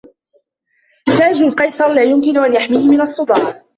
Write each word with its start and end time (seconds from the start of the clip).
تاج 1.05 1.41
القيصر 1.41 1.93
لا 1.93 2.03
يمكن 2.03 2.37
أن 2.37 2.53
يحميه 2.55 2.89
من 2.89 3.01
الصداع. 3.01 3.63